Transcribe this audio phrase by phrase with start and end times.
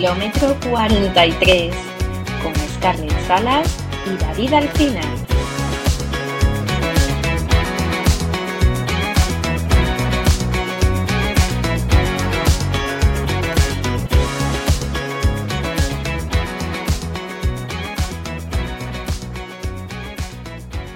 [0.00, 1.74] Kilómetro 43
[2.42, 5.02] con Scarlett Salas y David Alcina.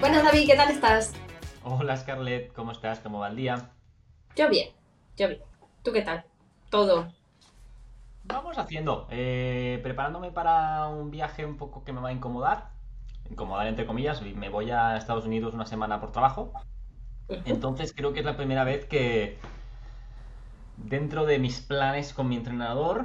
[0.00, 1.12] Buenas David, ¿qué tal estás?
[1.62, 3.00] Hola Scarlett, ¿cómo estás?
[3.00, 3.70] ¿Cómo va el día?
[4.34, 4.70] Yo bien,
[5.18, 5.42] yo bien.
[5.82, 6.24] ¿Tú qué tal?
[6.70, 7.12] Todo.
[8.26, 12.70] Vamos haciendo, eh, preparándome para un viaje un poco que me va a incomodar,
[13.30, 16.50] incomodar entre comillas, me voy a Estados Unidos una semana por trabajo,
[17.44, 19.38] entonces creo que es la primera vez que
[20.78, 23.04] dentro de mis planes con mi entrenador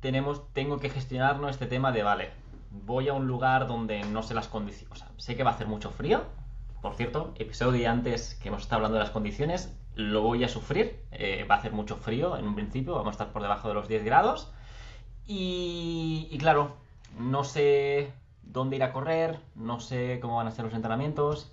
[0.00, 2.30] tenemos, tengo que gestionarnos este tema de, vale,
[2.70, 5.54] voy a un lugar donde no sé las condiciones, o sea, sé que va a
[5.54, 6.24] hacer mucho frío,
[6.82, 11.00] por cierto, episodio antes que hemos estado hablando de las condiciones, lo voy a sufrir.
[11.10, 13.74] Eh, va a hacer mucho frío en un principio, vamos a estar por debajo de
[13.74, 14.50] los 10 grados.
[15.26, 16.76] Y, claro,
[17.18, 21.52] no sé dónde ir a correr, no sé cómo van a ser los entrenamientos,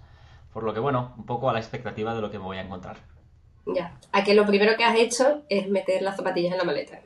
[0.53, 2.61] por lo que bueno, un poco a la expectativa de lo que me voy a
[2.61, 2.97] encontrar.
[3.65, 7.01] Ya, a que lo primero que has hecho es meter las zapatillas en la maleta.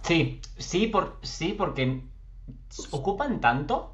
[0.00, 2.00] Sí, sí, por, sí, porque
[2.90, 3.93] ocupan tanto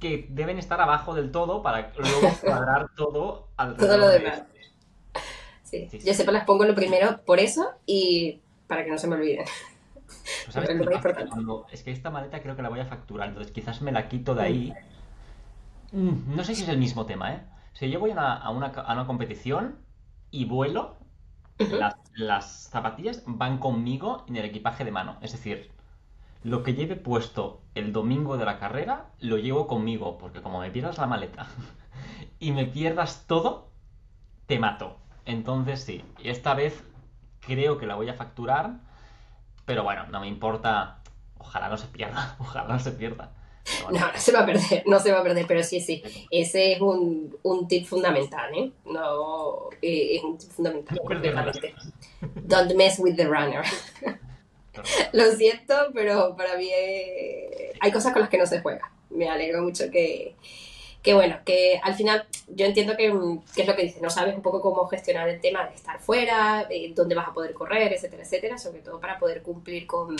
[0.00, 4.42] que deben estar abajo del todo para luego cuadrar todo alrededor todo lo demás.
[5.62, 5.88] Sí.
[6.04, 9.44] yo siempre las pongo lo primero por eso y para que no se me olviden.
[10.44, 10.56] Pues
[11.72, 14.34] es que esta maleta creo que la voy a facturar, entonces quizás me la quito
[14.34, 14.74] de ahí.
[15.92, 17.42] Mm, no sé si es el mismo tema, ¿eh?
[17.72, 19.78] Si yo voy a una, competición
[20.30, 20.96] y vuelo,
[21.58, 25.18] las, las zapatillas van conmigo en el equipaje de mano.
[25.22, 25.70] Es decir,
[26.42, 30.70] lo que lleve puesto el domingo de la carrera, lo llevo conmigo, porque como me
[30.70, 31.46] pierdas la maleta
[32.38, 33.70] y me pierdas todo,
[34.46, 34.96] te mato.
[35.26, 36.82] Entonces sí, esta vez
[37.40, 38.80] creo que la voy a facturar,
[39.64, 41.02] pero bueno, no me importa.
[41.38, 43.32] Ojalá no se pierda, ojalá no se pierda.
[43.84, 46.02] No, no se va a perder, no se va a perder, pero sí, sí.
[46.30, 48.72] Ese es un, un tip fundamental, ¿eh?
[48.86, 50.98] No, eh, es un tip fundamental.
[52.42, 53.62] Don't mess with the runner.
[55.12, 56.70] Lo siento, pero para mí
[57.80, 58.90] hay cosas con las que no se juega.
[59.10, 60.34] Me alegro mucho que,
[61.02, 63.06] que bueno, que al final yo entiendo que,
[63.56, 66.68] es lo que dices, no sabes un poco cómo gestionar el tema de estar fuera,
[66.94, 70.16] dónde vas a poder correr, etcétera, etcétera, sobre todo para poder cumplir con,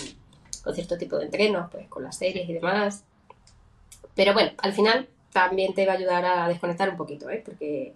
[0.63, 3.03] con cierto tipo de entrenos, pues con las series y demás.
[4.15, 7.41] Pero bueno, al final también te va a ayudar a desconectar un poquito, ¿eh?
[7.45, 7.93] Porque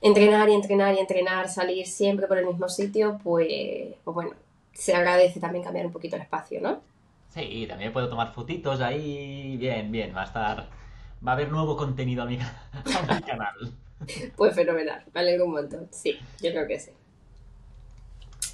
[0.00, 4.32] entrenar y entrenar y entrenar, salir siempre por el mismo sitio, pues, pues bueno,
[4.72, 6.80] se agradece también cambiar un poquito el espacio, ¿no?
[7.28, 9.56] Sí, también puedo tomar fotitos ahí.
[9.56, 10.68] Bien, bien, va a estar.
[11.26, 12.38] Va a haber nuevo contenido a mi,
[13.26, 13.54] canal.
[14.36, 15.88] Pues fenomenal, me alegro un montón.
[15.90, 16.90] Sí, yo creo que sí.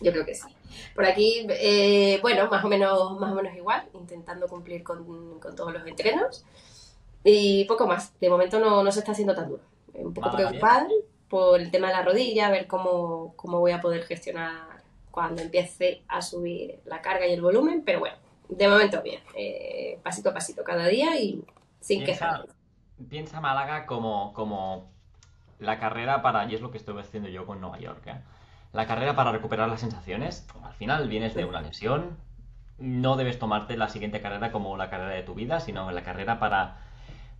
[0.00, 0.48] Yo creo que sí.
[0.94, 5.72] Por aquí, eh, bueno, más o menos, más o menos igual, intentando cumplir con, todos
[5.72, 6.44] los entrenos.
[7.24, 8.18] Y poco más.
[8.20, 9.62] De momento no, no se está haciendo tan duro.
[9.94, 10.86] Un poco preocupada
[11.28, 14.75] por el tema de la rodilla, a ver cómo, cómo voy a poder gestionar
[15.16, 18.16] cuando empiece a subir la carga y el volumen, pero bueno,
[18.50, 21.42] de momento bien, eh, pasito a pasito cada día y
[21.80, 22.44] sin quejar.
[23.08, 24.92] Piensa Málaga como, como
[25.58, 28.20] la carrera para, y es lo que estoy haciendo yo con Nueva York, ¿eh?
[28.74, 32.18] la carrera para recuperar las sensaciones, al final vienes de una lesión,
[32.76, 36.38] no debes tomarte la siguiente carrera como la carrera de tu vida, sino la carrera
[36.38, 36.84] para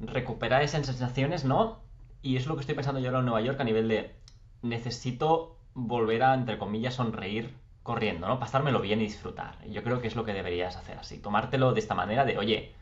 [0.01, 1.83] recuperar esas sensaciones, ¿no?
[2.23, 4.17] Y es lo que estoy pensando yo ahora en Nueva York a nivel de
[4.63, 8.41] necesito volver a, entre comillas, sonreír corriendo, ¿no?
[8.41, 9.55] Pasármelo bien y disfrutar.
[9.69, 11.19] Yo creo que es lo que deberías hacer así.
[11.19, 12.75] Tomártelo de esta manera de, oye,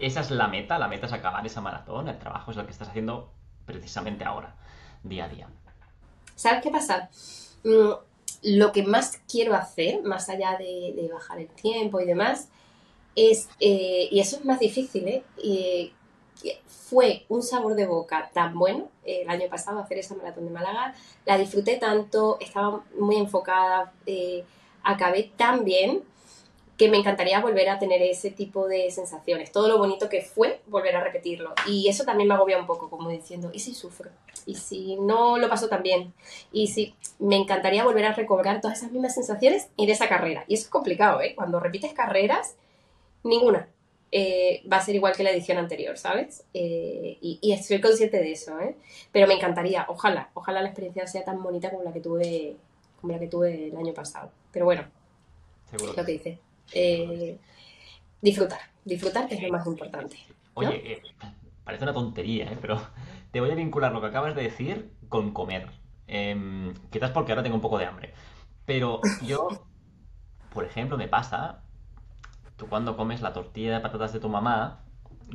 [0.00, 2.72] esa es la meta, la meta es acabar esa maratón, el trabajo es lo que
[2.72, 3.30] estás haciendo
[3.66, 4.56] precisamente ahora,
[5.02, 5.48] día a día.
[6.34, 7.10] ¿Sabes qué pasa?
[7.64, 7.90] Mm,
[8.44, 12.48] lo que más quiero hacer, más allá de, bajar el tiempo y demás,
[13.14, 15.92] es, eh, y eso es más difícil, ¿eh?
[16.92, 20.94] Fue un sabor de boca tan bueno el año pasado hacer esa maratón de Málaga.
[21.24, 24.44] La disfruté tanto, estaba muy enfocada, eh,
[24.82, 26.02] acabé tan bien
[26.76, 29.52] que me encantaría volver a tener ese tipo de sensaciones.
[29.52, 31.54] Todo lo bonito que fue, volver a repetirlo.
[31.66, 34.10] Y eso también me agobia un poco, como diciendo, ¿y si sufro?
[34.44, 36.12] ¿Y si no lo paso tan bien?
[36.52, 40.44] Y si me encantaría volver a recobrar todas esas mismas sensaciones en esa carrera.
[40.46, 41.34] Y eso es complicado, ¿eh?
[41.36, 42.56] Cuando repites carreras,
[43.22, 43.68] ninguna
[44.12, 46.44] eh, va a ser igual que la edición anterior, ¿sabes?
[46.52, 48.76] Eh, y, estoy consciente de eso, ¿eh?
[49.10, 52.56] Pero me encantaría, ojalá, ojalá la experiencia sea tan bonita como la que tuve,
[53.00, 54.30] como la que tuve el año pasado.
[54.52, 54.84] Pero bueno,
[55.70, 55.94] Seguro.
[55.96, 56.38] lo que dice.
[56.74, 57.38] Eh,
[58.20, 60.16] disfrutar, disfrutar es lo más importante.
[60.54, 61.02] Oye,
[61.64, 62.58] parece una tontería, ¿eh?
[62.60, 62.80] Pero
[63.32, 65.70] te voy a vincular lo que acabas de decir con comer.
[66.06, 68.12] Em, quizás porque ahora tengo un poco de hambre.
[68.66, 69.48] Pero yo
[70.52, 71.62] por ejemplo, me pasa,
[72.68, 74.80] cuando comes la tortilla de patatas de tu mamá,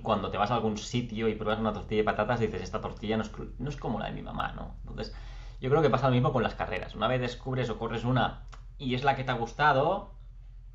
[0.04, 3.18] cuando te vas a algún sitio y pruebas una tortilla de patatas, dices, esta tortilla
[3.18, 4.76] no es, no es como la de mi mamá, ¿no?
[4.82, 5.16] Entonces,
[5.60, 6.96] yo creo que pasa lo mismo con las carreras.
[6.96, 8.44] Una vez descubres o corres una
[8.78, 10.12] y es la que te ha gustado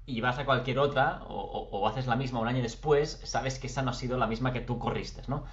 [0.06, 3.82] y vas a cualquier otra o, haces la misma un año después, sabes que esa
[3.82, 5.44] no ha sido la misma que tú corriste, ¿no?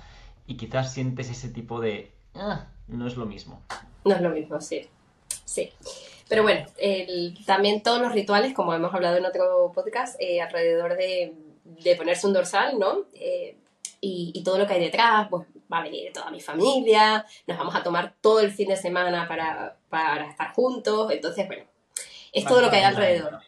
[0.48, 2.12] Y quizás sientes ese tipo de...
[2.34, 3.62] Ah, no es lo mismo.
[4.06, 4.90] No es lo mismo, sí.
[5.46, 5.72] Sí.
[6.30, 6.66] Pero bueno,
[7.48, 11.34] también todos los rituales, como hemos hablado en otro podcast, eh, alrededor de,
[11.98, 13.06] ponerse un dorsal, ¿no?
[13.16, 13.58] Eh,
[14.00, 17.76] y, todo lo que hay detrás, pues va a venir toda mi familia, nos vamos
[17.76, 21.64] a tomar todo el fin de semana para, para estar juntos, entonces, bueno,
[22.32, 23.40] es todo lo que hay alrededor.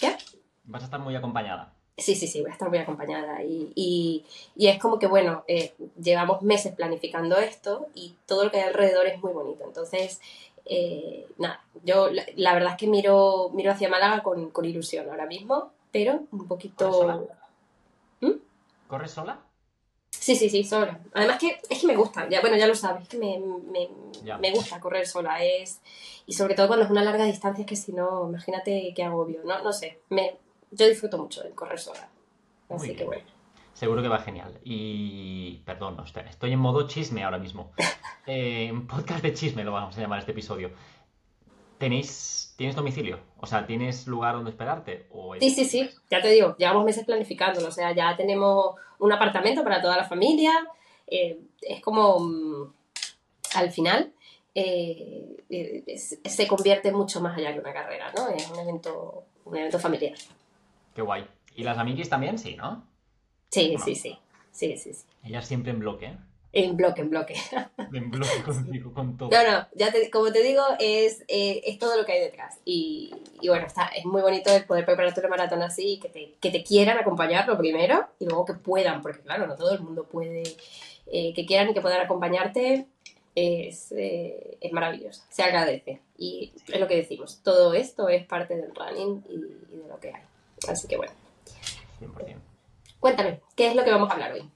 [0.00, 0.16] ¿Qué?
[0.64, 1.74] Vas a estar muy acompañada.
[1.98, 3.42] Sí, sí, sí, voy a estar muy acompañada.
[3.42, 4.24] Y,
[4.56, 9.06] es como que, bueno, eh, llevamos meses planificando esto y todo lo que hay alrededor
[9.06, 9.64] es muy bonito.
[9.64, 10.20] Entonces,
[10.66, 15.72] eh, nada, yo la, verdad es que miro, miro hacia Málaga con, ilusión ahora mismo,
[15.92, 16.90] pero un poquito...
[16.90, 17.38] ¿Corres sola?
[18.20, 18.32] ¿Mm?
[18.88, 19.40] ¿Corres sola?
[20.10, 20.98] Sí, sí, sí, sola.
[21.14, 24.80] Además que es que me gusta, ya, bueno, ya lo sabes, que me, me, gusta
[24.80, 25.44] correr sola.
[25.44, 25.80] Es,
[26.26, 29.42] y sobre todo cuando es una larga distancia, es que si no, imagínate qué agobio,
[29.44, 29.62] ¿no?
[29.62, 30.36] No sé, me,
[30.72, 32.08] yo disfruto mucho de correr sola.
[32.68, 33.35] Así que bueno.
[33.76, 34.58] Seguro que va genial.
[34.64, 37.72] Y perdón, estoy en modo chisme ahora mismo.
[38.28, 40.72] Eh, podcast de chisme lo vamos a llamar este episodio.
[41.78, 43.20] ¿Tenéis, ¿Tienes domicilio?
[43.38, 45.06] O sea, ¿tienes lugar donde esperarte?
[45.12, 47.68] O Sí, sí, sí, ya te digo, llevamos meses planificándolo.
[47.68, 50.50] O sea, ya tenemos un apartamento para toda la familia.
[51.06, 52.72] Eh, es como, mm,
[53.54, 54.12] al final,
[54.56, 55.84] eh,
[56.24, 58.26] se convierte mucho más allá que una carrera, ¿no?
[58.26, 60.18] Es un evento, un evento familiar.
[60.96, 61.24] Qué guay.
[61.54, 62.40] ¿Y las amiguis también?
[62.40, 62.95] Sí, ¿no?
[63.50, 64.18] Sí, sí, sí.
[64.52, 65.04] Sí, sí, sí.
[65.24, 66.18] Ellas siempre en bloque, ¿eh?
[66.56, 67.34] En bloque, en bloque.
[67.92, 69.28] En bloque contigo, con todo.
[69.30, 72.58] No, no, ya como te digo, es, eh, es todo lo que hay detrás.
[72.64, 76.08] Y, y, bueno, está, es muy bonito el poder prepararte una maratón así y que
[76.08, 79.72] te, que te quieran acompañar lo primero y luego que puedan, porque claro, no todo
[79.74, 80.42] el mundo puede,
[81.12, 82.86] eh, que quieran y que puedan acompañarte,
[83.34, 86.00] es, eh, es maravilloso, se agradece.
[86.16, 90.00] Y es lo que decimos, todo esto es parte del running y, y de lo
[90.00, 90.22] que hay.
[90.68, 91.12] Así que bueno.
[92.00, 92.55] 100%.
[93.00, 94.50] Cuéntame, ¿qué es lo que vamos a hablar hoy?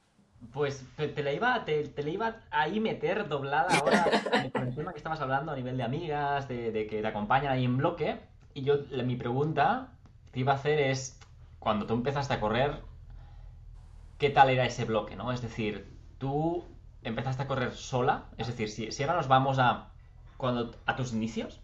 [0.53, 4.05] Pues te, la iba, te, iba ahí meter doblada ahora
[4.53, 7.65] con el tema que estabas hablando a nivel de amigas, de, que te acompañan ahí
[7.65, 8.21] en bloque.
[8.55, 9.93] Y yo, mi pregunta
[10.33, 11.21] que iba a hacer es,
[11.59, 12.81] cuando tú empezaste a correr,
[14.19, 15.31] ¿qué tal era ese bloque, no?
[15.31, 15.87] Es decir,
[16.19, 16.65] tú
[17.03, 19.91] empezaste a correr sola, es decir, si, si ahora nos vamos a,
[20.39, 21.61] cuando, a tus inicios,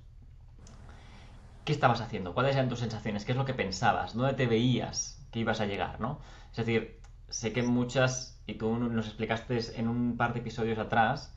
[1.64, 2.34] ¿qué estabas haciendo?
[2.34, 3.24] ¿Cuáles eran tus sensaciones?
[3.24, 4.14] ¿Qué es lo que pensabas?
[4.14, 6.20] ¿Dónde te veías que ibas a llegar, no?
[6.50, 11.36] Es decir, sé que muchas, y tú nos explicaste en un par de episodios atrás,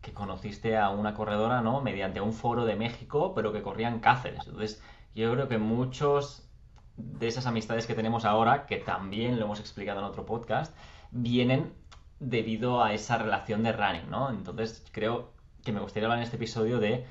[0.00, 1.80] que conociste a una corredora, ¿no?
[1.80, 4.46] Mediante un foro de México, pero que corría en Cáceres.
[4.46, 4.82] Entonces,
[5.14, 6.48] yo creo que muchos
[6.96, 10.76] de esas amistades que tenemos ahora, que también lo hemos explicado en otro podcast,
[11.10, 11.72] vienen
[12.18, 14.30] debido a esa relación de running, ¿no?
[14.30, 15.32] Entonces, creo
[15.64, 17.06] que me gustaría hablar en este episodio de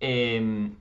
[0.00, 0.76] em,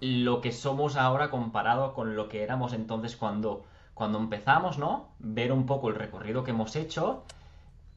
[0.00, 3.64] lo que somos ahora comparado con lo que éramos entonces cuando
[3.98, 5.08] cuando empezamos, ¿no?
[5.18, 7.24] Ver un poco el recorrido que hemos hecho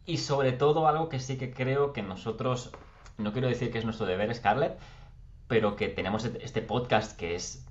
[0.08, 2.72] y sobre todo algo que sí que creo que nosotros,
[3.20, 4.80] no quiero decir que es nuestro deber, Scarlett,
[5.48, 7.68] pero que tenemos este podcast que es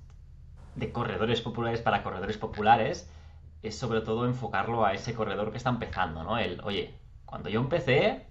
[0.75, 3.11] de corredores populares para corredores populares,
[3.63, 6.37] es sobre todo enfocarlo a ese corredor que está empezando, ¿no?
[6.37, 6.95] El, oye,
[7.25, 8.27] cuando yo empecé,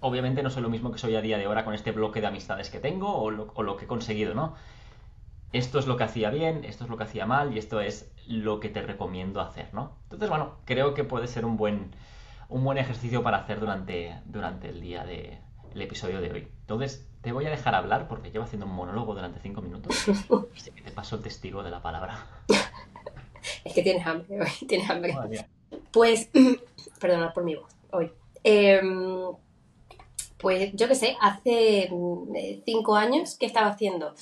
[0.00, 2.28] obviamente no soy lo mismo que soy a día de ahora con este bloque de
[2.28, 4.54] amistades que tengo o lo, o lo que he conseguido, ¿no?
[5.56, 8.10] Esto es lo que hacía bien, esto es lo que hacía mal y esto es
[8.26, 9.96] lo que te recomiendo hacer, ¿no?
[10.04, 11.94] Entonces, bueno, creo que puede ser un buen,
[12.48, 15.40] un buen ejercicio para hacer durante, durante el día del
[15.80, 16.48] episodio de hoy.
[16.60, 20.08] Entonces, te voy a dejar hablar porque llevo haciendo un monólogo durante cinco minutos.
[20.56, 22.26] Así que te paso el testigo de la palabra.
[23.64, 25.14] Es que tienes hambre hoy, tienes hambre.
[25.92, 26.30] pues,
[27.00, 28.12] perdonad por mi voz hoy.
[28.44, 29.32] Em,
[30.38, 34.14] pues yo qué sé, hace mm, cinco años, ¿qué estaba haciendo?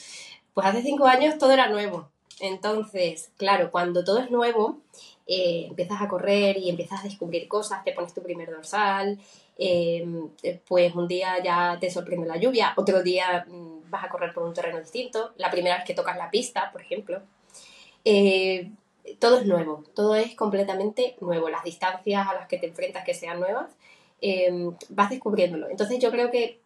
[0.55, 2.09] Pues hace cinco años todo era nuevo.
[2.41, 4.79] Entonces, claro, cuando todo es nuevo,
[5.27, 9.19] eh, empiezas a correr y empiezas a descubrir cosas, te pones tu primer dorsal,
[9.59, 10.29] em,
[10.67, 14.45] pues un día ya te sorprende la lluvia, otro día mm, vas a correr por
[14.45, 17.23] un terreno distinto, la primera vez que tocas la pista, por ejemplo.
[18.05, 18.71] Eh,
[19.19, 23.15] todo es nuevo, todo es completamente nuevo, las distancias a las que te enfrentas que
[23.15, 23.71] sean nuevas,
[24.21, 25.69] em, vas descubriéndolo.
[25.71, 26.61] Entonces yo creo que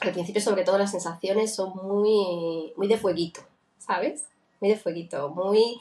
[0.00, 3.40] al principio sobre todo las sensaciones son muy, muy de fueguito,
[3.78, 4.26] ¿sabes?
[4.60, 5.80] Muy de fueguito, muy...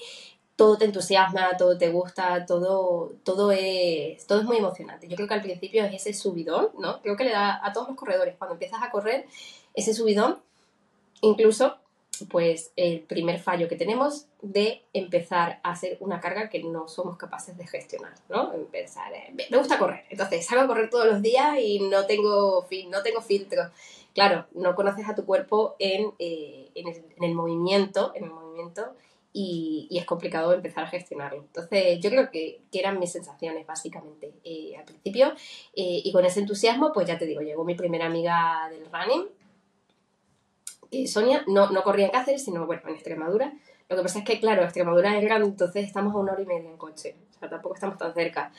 [0.56, 5.08] Todo te entusiasma, todo te gusta, todo, todo, es, todo es muy emocionante.
[5.08, 7.00] Yo creo que al principio es ese subidón, ¿no?
[7.04, 9.28] Creo que le da a todos los corredores, cuando empiezas a correr,
[9.76, 10.40] ese subidón,
[11.22, 11.76] incluso
[12.26, 17.18] pues el primer fallo que tenemos de empezar a hacer una carga que no somos
[17.18, 18.54] capaces de gestionar, ¿no?
[18.54, 22.68] Empezar, eh, me gusta correr, entonces salgo a correr todos los días y no tengo,
[22.90, 23.70] no tengo filtro.
[24.18, 26.88] Claro, no conoces a tu cuerpo en, eh, en,
[27.22, 28.96] el, movimiento, en el movimiento
[29.32, 31.42] y, es complicado empezar a gestionarlo.
[31.42, 35.34] Entonces, yo creo que, eran mis sensaciones, básicamente, eh, al principio.
[35.76, 39.28] y con ese entusiasmo, pues ya te digo, llegó mi primera amiga del running,
[41.06, 43.54] Sonia no, no corría en Cáceres, sino bueno, en Extremadura.
[43.88, 46.48] Lo que pasa es que, claro, Extremadura es grande, entonces estamos a una hora y
[46.48, 47.18] media en coche.
[47.36, 48.52] O sea, tampoco estamos tan cerca.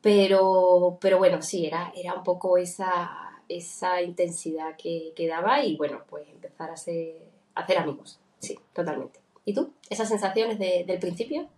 [0.00, 5.76] Pero, pero bueno, sí, era, era un poco esa, esa intensidad que, que daba y
[5.76, 7.16] bueno, pues empezar a, ser,
[7.54, 8.20] hacer amigos.
[8.38, 9.20] Sí, totalmente.
[9.44, 9.72] ¿Y tú?
[9.88, 11.48] ¿Esas sensaciones del principio?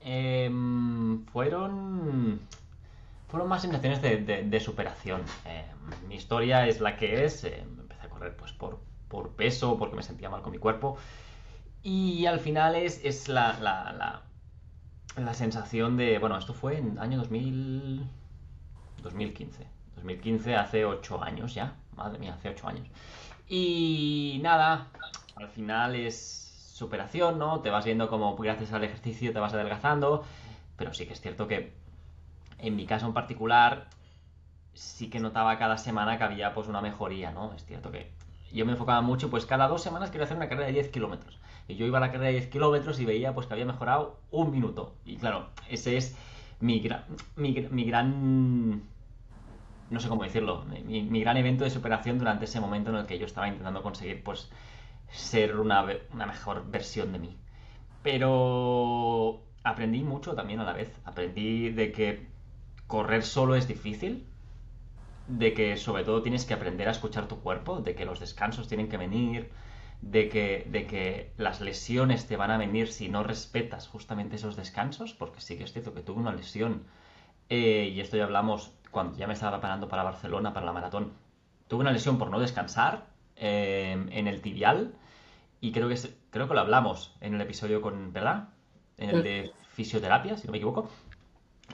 [0.00, 2.40] Em, fueron
[3.28, 5.22] fueron más sensaciones de, superación.
[5.46, 7.44] Em, mi historia es la que es.
[7.44, 10.98] Em, empecé a correr pues por, por peso, porque me sentía mal con mi cuerpo.
[11.82, 14.22] Y al final es, es la, la,
[15.16, 18.06] la, sensación de, bueno, esto fue en año 2000,
[19.02, 19.66] 2015.
[19.96, 21.74] 2015, hace 8 años ya.
[21.96, 22.86] Madre mía, hace 8 años.
[23.48, 24.88] Y nada,
[25.36, 27.60] al final es superación, ¿no?
[27.60, 30.24] Te vas viendo como gracias al ejercicio te vas adelgazando.
[30.76, 31.72] Pero sí que es cierto que
[32.58, 33.88] en mi caso en particular
[34.74, 37.52] sí que notaba cada semana que había pues una mejoría, ¿no?
[37.54, 38.10] Es cierto que
[38.52, 41.38] yo me enfocaba mucho, pues cada dos semanas quería hacer una carrera de 10 kilómetros.
[41.68, 44.18] Y yo iba a la carrera de 10 kilómetros y veía pues que había mejorado
[44.30, 44.94] un minuto.
[45.04, 46.16] Y claro, ese es
[46.60, 47.04] mi, gran,
[47.36, 48.82] mi, gran
[49.90, 53.18] no sé cómo decirlo, mi, gran evento de superación durante ese momento en el que
[53.18, 54.50] yo estaba intentando conseguir pues
[55.10, 57.36] ser una, una, mejor versión de mí.
[58.02, 60.90] Pero aprendí mucho también a la vez.
[61.04, 62.26] Aprendí de que
[62.86, 64.26] correr solo es difícil,
[65.28, 68.68] de que sobre todo tienes que aprender a escuchar tu cuerpo, de que los descansos
[68.68, 69.50] tienen que venir,
[70.00, 74.56] de que, de que las lesiones te van a venir si no respetas justamente esos
[74.56, 76.84] descansos, porque sí que es cierto que tuve una lesión,
[77.48, 81.14] eh, y esto ya hablamos cuando ya me estaba preparando para Barcelona, para la maratón,
[81.66, 84.94] tuve una lesión por no descansar eh, en el tibial,
[85.60, 85.96] y creo que,
[86.30, 88.50] creo que lo hablamos en el episodio con, ¿verdad?
[88.98, 90.88] En el de fisioterapia, si no me equivoco.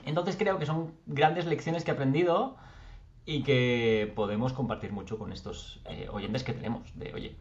[0.05, 2.55] Entonces creo que son grandes lecciones que he aprendido
[3.25, 6.97] y que podemos compartir mucho con estos eh, oyentes que tenemos.
[6.97, 7.35] De, oye,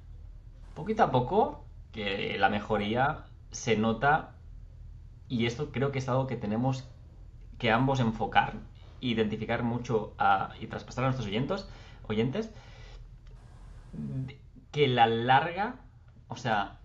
[0.74, 4.34] poquito a poco que la mejoría se nota
[5.28, 6.88] y esto creo que es algo que tenemos
[7.58, 8.54] que ambos enfocar,
[9.00, 10.14] identificar mucho
[10.60, 11.68] y traspasar a nuestros oyentes,
[12.06, 12.50] oyentes,
[14.72, 15.76] que la larga,
[16.28, 16.78] o sea,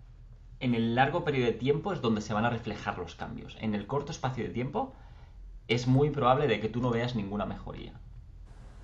[0.60, 3.58] en el largo periodo de tiempo es donde se van a reflejar los cambios.
[3.60, 4.94] En el corto espacio de tiempo
[5.68, 7.94] es muy probable de que tú no veas ninguna mejoría.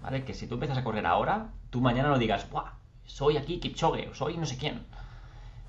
[0.01, 0.23] ¿Vale?
[0.23, 2.73] Que si tú empiezas a correr ahora, tú mañana no digas, ¡buah!
[3.05, 4.85] Soy aquí Kipchoge o soy no sé quién.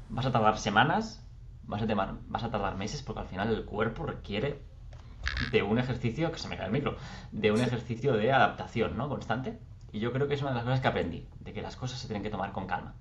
[0.08, 1.24] Vas a tardar semanas,
[1.64, 4.62] vas a, vas a tardar meses porque al final el cuerpo requiere
[5.52, 6.96] de un ejercicio, que se me cae el micro,
[7.32, 9.08] de un ejercicio de adaptación, ¿no?
[9.08, 9.58] Constante.
[9.92, 11.98] Y yo creo que es una de las cosas que aprendí, de que las cosas
[11.98, 12.94] se tienen que tomar con calma.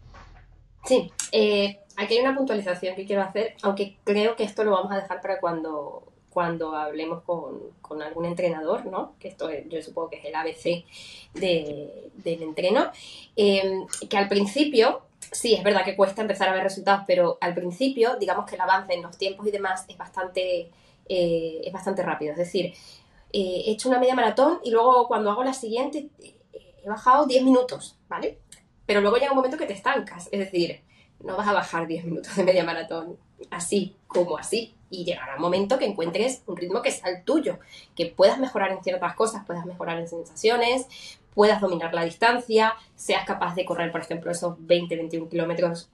[0.85, 4.91] Sí, eh, aquí hay una puntualización que quiero hacer, aunque creo que esto lo vamos
[4.91, 9.15] a dejar para cuando cuando hablemos con, algún entrenador, ¿no?
[9.19, 10.85] que esto yo supongo que es el ABC
[11.33, 12.91] del entreno,
[13.35, 17.55] eh, que al principio, sí, es verdad que cuesta empezar a ver resultados, pero al
[17.55, 20.69] principio, digamos que el avance en los tiempos y demás es bastante,
[21.09, 22.31] eh, es bastante rápido.
[22.31, 22.73] Es decir,
[23.33, 26.09] eh, he hecho una media maratón y luego cuando hago la siguiente
[26.83, 28.39] he bajado 10 minutos, ¿vale?
[28.85, 30.81] Pero luego llega un momento que te estancas, es decir,
[31.19, 33.17] no vas a bajar 10 minutos de media maratón
[33.49, 34.75] así como así.
[34.89, 37.59] Y llegará un momento que encuentres un ritmo que sea el tuyo,
[37.95, 40.87] que puedas mejorar en ciertas cosas, puedas mejorar en sensaciones,
[41.35, 45.89] puedas dominar la distancia, seas capaz de correr, por ejemplo, esos 20-21 kilómetros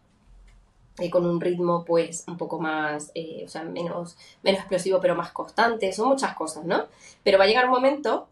[1.00, 5.16] eh, con un ritmo pues un poco más, eh, o sea, menos, menos explosivo pero
[5.16, 6.86] más constante, son muchas cosas, ¿no?
[7.24, 8.28] Pero va a llegar un momento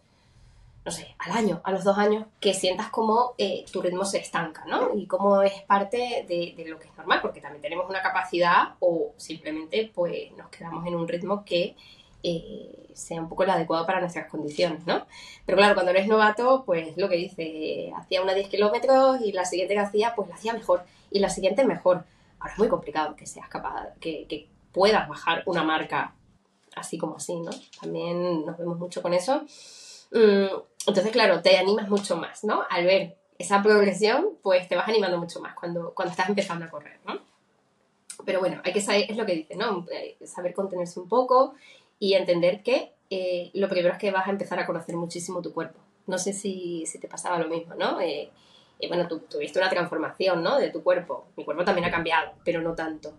[0.86, 4.18] no sé, al año, a los dos años, que sientas como eh, tu ritmo se
[4.18, 4.94] estanca, ¿no?
[4.94, 9.14] Y como es parte de, lo que es normal, porque también tenemos una capacidad o
[9.16, 11.76] simplemente pues nos quedamos en un ritmo que
[12.22, 15.06] eh, sea un poco el adecuado para nuestras condiciones, ¿no?
[15.46, 19.46] Pero claro, cuando eres novato, pues lo que dice, hacía una 10 kilómetros y la
[19.46, 22.04] siguiente que hacía, pues la hacía mejor y la siguiente mejor.
[22.44, 26.14] Ahora es muy complicado que seas capaz, que, que puedas bajar una marca
[26.76, 27.52] así como así, ¿no?
[27.80, 29.44] También nos vemos mucho con eso.
[30.12, 30.48] Mm,
[30.88, 32.64] entonces, claro, te animas mucho más, ¿no?
[32.70, 36.70] Al ver esa progresión, pues te vas animando mucho más cuando, cuando estás empezando a
[36.70, 37.18] correr, ¿no?
[38.26, 39.86] Pero bueno, hay que saber, es lo que dice, ¿no?
[39.90, 41.54] Eh, saber contenerse un poco
[41.98, 45.54] y entender que eh, lo primero es que vas a empezar a conocer muchísimo tu
[45.54, 45.80] cuerpo.
[46.08, 48.02] No sé si, si te pasaba lo mismo, ¿no?
[48.02, 48.30] Eh,
[48.84, 50.58] eh, bueno, tú tuviste una transformación, ¿no?
[50.58, 51.28] De tu cuerpo.
[51.36, 53.14] Mi cuerpo también ha cambiado, pero no tanto.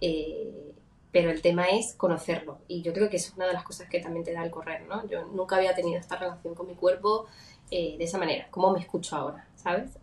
[0.00, 0.72] Eh,
[1.10, 2.58] pero el tema es conocerlo.
[2.68, 4.82] Y yo creo que es una de las cosas que también te da el correr,
[4.86, 5.06] ¿no?
[5.08, 7.26] Yo nunca había tenido esta relación con mi cuerpo
[7.70, 8.46] de esa manera.
[8.50, 9.46] ¿Cómo me escucho ahora?
[9.54, 9.98] ¿Sabes?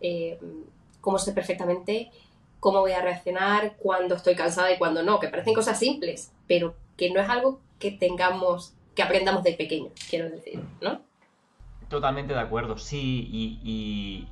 [1.00, 2.10] cómo sé perfectamente
[2.60, 6.74] cómo voy a reaccionar, cuando estoy cansada y cuando no, que parecen cosas simples, pero
[6.96, 11.00] que no es algo que tengamos, que aprendamos de pequeño, quiero decir, ¿no?
[11.88, 14.26] Totalmente de acuerdo, sí, y,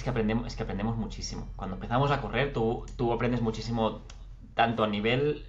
[0.00, 1.46] es que aprendemos, es que aprendemos muchísimo.
[1.56, 4.00] Cuando empezamos a correr, tú, tú aprendes muchísimo
[4.54, 5.44] tanto a nivel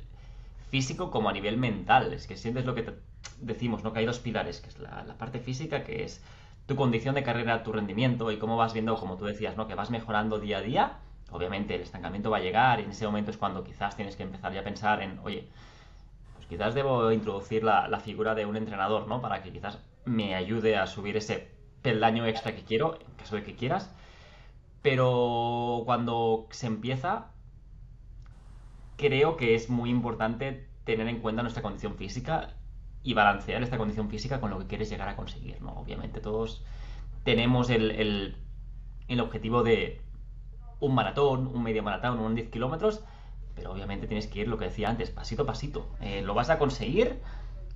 [0.69, 2.11] físico como a nivel mental.
[2.11, 2.93] Es que sientes lo que
[3.39, 3.93] decimos, ¿no?
[3.93, 6.21] Que hay dos pilares, que es la, la parte física, que es
[6.65, 9.67] tu condición de carrera, tu rendimiento y cómo vas viendo, como tú decías, ¿no?
[9.67, 10.97] Que vas mejorando día a día.
[11.31, 14.23] Obviamente el estancamiento va a llegar y en ese momento es cuando quizás tienes que
[14.23, 15.47] empezar ya a pensar en, oye,
[16.35, 19.21] pues quizás debo introducir la, figura de un entrenador, ¿no?
[19.21, 21.47] Para que quizás me ayude a subir ese
[21.81, 23.89] peldaño extra que quiero, en caso de que quieras.
[24.81, 27.31] Pero cuando se empieza,
[28.97, 32.55] creo que es muy importante tener en cuenta nuestra condición física
[33.03, 35.73] y balancear esta condición física con lo que quieres llegar a conseguir, ¿no?
[35.73, 36.63] Obviamente todos
[37.23, 38.35] tenemos el,
[39.19, 40.01] objetivo de
[40.79, 43.03] un maratón, un medio maratón, un 10 kilómetros,
[43.55, 45.89] pero obviamente tienes que ir, lo que decía antes, pasito a pasito.
[46.01, 47.19] Eh, lo vas a conseguir,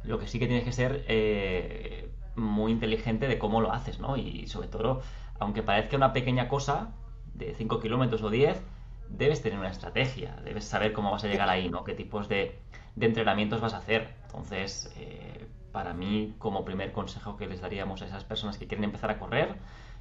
[0.04, 4.18] lo que sí que tienes que ser eh, muy inteligente de cómo lo haces, ¿no?
[4.18, 5.02] Y sobre todo,
[5.40, 6.94] aunque parezca una pequeña cosa,
[7.34, 8.62] de 5 kilómetros o 10,
[9.10, 11.84] debes tener una estrategia, debes saber cómo vas a llegar ahí, ¿no?
[11.84, 12.60] Qué tipos de,
[12.96, 14.16] de entrenamientos vas a hacer.
[14.26, 18.86] Entonces, eh, para mí, como primer consejo que les daríamos a esas personas que quieren
[18.86, 19.56] empezar a correr,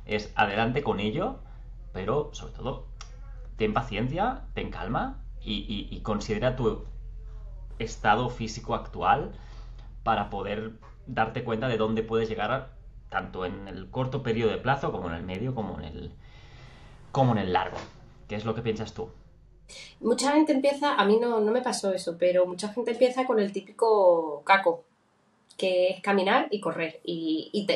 [0.07, 1.41] es adelante con ello,
[1.93, 2.87] pero sobre todo,
[3.57, 6.85] ten paciencia, ten calma y, considera tu
[7.79, 9.33] estado físico actual
[10.03, 10.73] para poder
[11.07, 12.74] darte cuenta de dónde puedes llegar
[13.15, 16.11] tanto en el corto periodo de plazo como en el medio como en el
[17.13, 17.77] como en el largo.
[18.27, 19.09] ¿Qué es lo que piensas tú?
[20.01, 23.39] Mucha gente empieza, a mí no, no me pasó eso, pero mucha gente empieza con
[23.39, 24.83] el típico caco,
[25.57, 26.99] que es caminar y correr.
[27.05, 27.69] Y,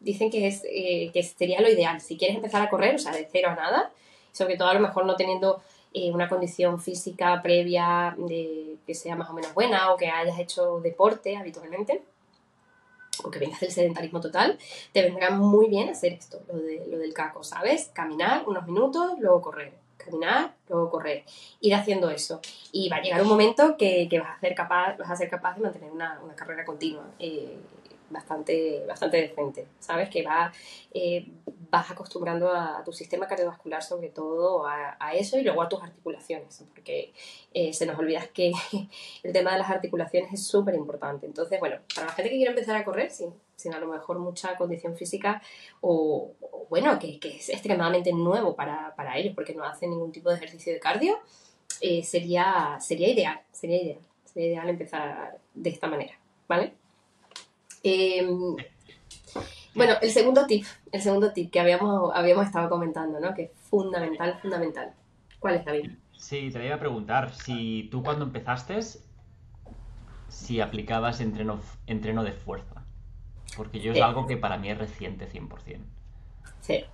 [0.00, 2.00] dicen que, es, eh, que sería lo ideal.
[2.00, 3.90] Si quieres empezar a correr, o sea, de cero a nada,
[4.32, 5.60] sobre todo a lo mejor no teniendo
[5.92, 10.38] eh, una condición física previa de, que sea más o menos buena o que hayas
[10.38, 12.02] hecho deporte habitualmente,
[13.24, 14.58] o que vengas del sedentarismo total,
[14.92, 17.90] te vendrá muy bien hacer esto, lo, de, lo del caco, ¿sabes?
[17.92, 21.24] Caminar unos minutos, luego correr caminar, luego correr,
[21.60, 22.40] ir haciendo eso.
[22.72, 25.54] Y va a llegar un momento que, vas, a ser capaz, vas a ser capaz
[25.54, 27.04] de mantener una, carrera continua.
[27.18, 27.56] Eh,
[28.12, 30.08] bastante, bastante decente, ¿sabes?
[30.10, 30.52] Que va,
[30.92, 31.26] eh,
[31.70, 36.64] vas acostumbrando a, tu sistema cardiovascular sobre todo a, eso y luego a tus articulaciones,
[36.72, 37.12] porque
[37.52, 38.52] eh, se nos olvida que
[39.22, 41.26] el tema de las articulaciones es súper importante.
[41.26, 44.18] Entonces, bueno, para la gente que quiere empezar a correr sin, sin a lo mejor
[44.18, 45.42] mucha condición física
[45.80, 46.32] o,
[46.68, 50.80] bueno, que, es extremadamente nuevo para, ellos porque no hacen ningún tipo de ejercicio de
[50.80, 51.18] cardio,
[51.80, 56.74] eh, sería, sería ideal, sería ideal, sería ideal empezar de esta manera, ¿vale?
[57.82, 58.56] Em,
[59.74, 63.34] bueno, el segundo tip, el segundo tip que habíamos, habíamos estado comentando, ¿no?
[63.34, 64.92] Que es fundamental, fundamental.
[65.38, 65.90] ¿Cuál es, David?
[66.16, 68.78] Sí, te iba a preguntar, si tú cuando empezaste,
[70.28, 72.84] si aplicabas entreno, entreno de fuerza.
[73.56, 75.80] Porque yo es algo que para mí es reciente 100%.
[76.60, 76.84] Sí.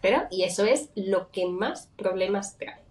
[0.00, 2.82] Pero, y eso es lo que más problemas trae.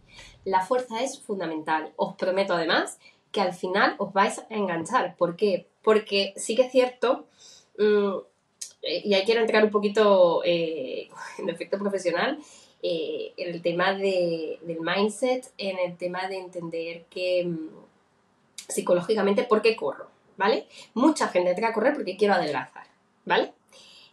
[0.43, 1.93] La fuerza es fundamental.
[1.95, 2.99] Os prometo además
[3.31, 5.15] que al final os vais a enganchar.
[5.17, 5.67] ¿Por qué?
[5.85, 7.27] Porque sí que es cierto,
[7.77, 8.15] mm,
[9.03, 12.39] y ahí quiero entrar un poquito eh, en efecto profesional,
[12.81, 17.69] eh, en el tema del mindset, en el tema de entender que mm,
[18.67, 20.07] psicológicamente, ¿por qué corro?
[20.37, 20.67] ¿Vale?
[20.95, 22.87] Mucha gente entra a correr porque quiero adelgazar,
[23.23, 23.53] ¿vale?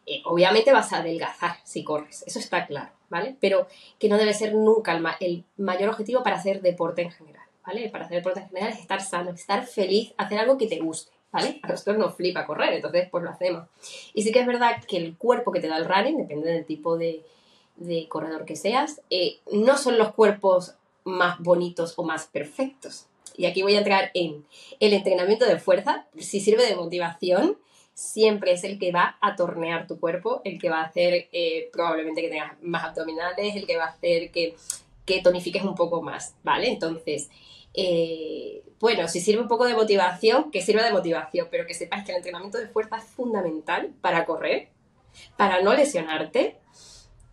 [0.06, 3.36] Eh, obviamente vas a adelgazar si corres, eso está claro, ¿vale?
[3.40, 3.66] Pero
[3.98, 7.42] que no debe ser nunca el mayor objetivo para hacer deporte en general.
[7.66, 7.88] ¿vale?
[7.90, 11.11] Para hacer deporte en general es estar sano, estar feliz, hacer algo que te guste,
[11.32, 11.58] ¿vale?
[11.62, 13.66] A nosotros nos flipa correr, entonces pues lo hacemos.
[14.14, 16.66] Y sí que es verdad que el cuerpo que te da el running, depende del
[16.66, 17.24] tipo de,
[18.08, 23.06] corredor que seas, eh, no son los cuerpos más bonitos o más perfectos.
[23.36, 24.44] Y aquí voy a entrar en
[24.78, 27.56] el entrenamiento de fuerza, si sirve de motivación,
[27.94, 31.70] siempre es el que va a tornear tu cuerpo, el que va a hacer eh,
[31.72, 34.54] probablemente que tengas más abdominales, el que va a hacer que,
[35.06, 36.68] que tonifiques un poco más, ¿vale?
[36.68, 37.30] Entonces,
[37.74, 42.04] eh, bueno, si sirve un poco de motivación, que sirva de motivación, pero que sepáis
[42.04, 44.68] que el entrenamiento de fuerza es fundamental para correr,
[45.36, 46.56] para no lesionarte,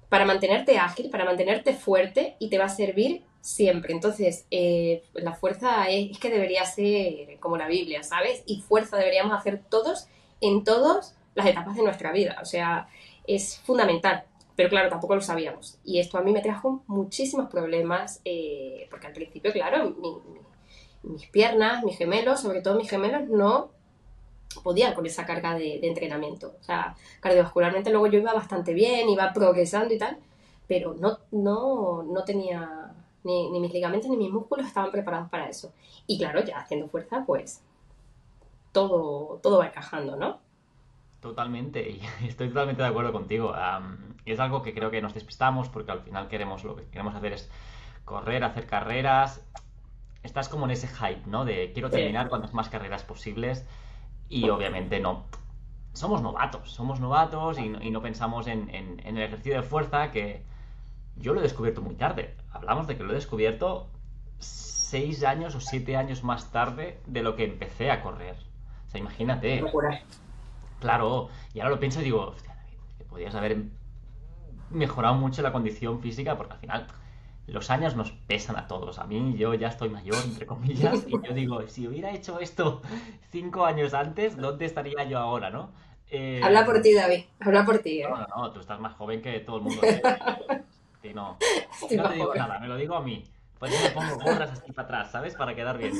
[0.10, 3.94] para mantenerte ágil, para mantenerte fuerte y te va a servir siempre.
[3.94, 8.44] Entonces, eh, la fuerza es, que debería ser como la Biblia, ¿sabes?
[8.46, 10.08] Y fuerza deberíamos hacer todos
[10.42, 12.38] en todas las etapas de nuestra vida.
[12.42, 12.90] O sea,
[13.28, 14.26] es fundamental
[14.60, 15.80] pero claro, tampoco lo sabíamos.
[15.86, 19.96] Y esto a mí me trajo muchísimos problemas, eh, porque al principio, claro,
[21.02, 23.70] mis piernas, mis gemelos, sobre todo mis gemelos, no
[24.62, 26.56] podían con esa carga de, entrenamiento.
[26.60, 30.18] O sea, cardiovascularmente luego yo iba bastante bien, iba progresando y tal,
[30.68, 32.92] pero no, no, no tenía
[33.24, 35.72] ni, ni mis ligamentos ni mis músculos estaban preparados para eso.
[36.06, 37.62] Y claro, ya haciendo fuerza, pues
[38.74, 40.49] todo, todo va encajando, ¿no?
[41.22, 43.54] Totalmente, y estoy totalmente de acuerdo contigo.
[44.26, 47.34] es algo que creo que nos despistamos porque al final queremos lo que queremos hacer
[47.34, 47.50] es
[48.06, 49.46] correr, hacer carreras.
[50.24, 51.46] Estás como en ese hype, ¿no?
[51.46, 53.66] De quiero terminar cuantas más carreras posibles
[54.28, 55.26] y obviamente no.
[55.94, 60.44] Somos novatos, somos novatos y no, pensamos en, en, el ejercicio de fuerza que
[61.16, 62.36] yo lo he descubierto muy tarde.
[62.52, 63.90] Hablamos de que lo he descubierto
[64.38, 68.36] seis años o siete años más tarde de lo que empecé a correr.
[68.88, 69.64] O sea, imagínate.
[70.80, 72.56] Claro, y ahora lo pienso y digo, hostia,
[72.98, 73.58] que podías haber
[74.70, 76.88] mejorado mucho la condición física porque al final
[77.48, 79.00] los años nos pesan a todos.
[79.00, 82.82] A mí yo ya estoy mayor, entre comillas, y yo digo, si hubiera hecho esto
[83.32, 85.72] cinco años antes, ¿dónde estaría yo ahora, no?
[86.12, 87.26] Eh, habla por ti, David.
[87.40, 88.02] Habla por ti.
[88.02, 88.08] ¿eh?
[88.10, 89.82] No, no, no, tú estás más joven que todo el mundo.
[91.02, 91.38] Sí, no.
[91.96, 93.24] no te digo nada, me lo digo a mí.
[93.58, 95.34] Pues yo me pongo gorras así para atrás, ¿sabes?
[95.34, 95.94] Para quedar bien.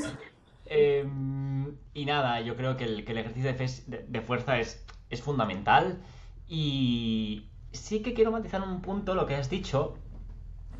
[0.70, 3.54] Em, y nada, yo creo que el, ejercicio
[3.88, 6.00] de, fuerza es, es, fundamental.
[6.48, 9.96] Y sí que quiero matizar un punto lo que has dicho,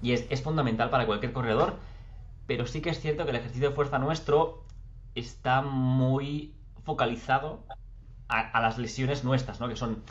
[0.02, 1.78] y es, fundamental para cualquier corredor,
[2.48, 4.64] pero sí que es cierto que el ejercicio de fuerza nuestro
[5.16, 7.66] está muy focalizado
[8.28, 9.68] a, las lesiones nuestras, ¿no?
[9.68, 10.04] Que son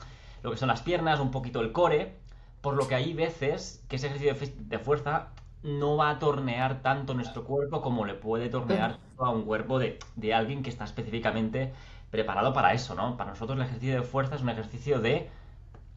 [0.42, 2.16] lo que son las piernas, un poquito el core,
[2.60, 5.28] por lo que hay veces que ese ejercicio de fuerza
[5.62, 9.98] no va a tornear tanto nuestro cuerpo como le puede tornear a un cuerpo de,
[10.32, 11.72] alguien que está específicamente
[12.10, 13.16] preparado para eso, ¿no?
[13.16, 15.28] Para nosotros el ejercicio de fuerza es un ejercicio de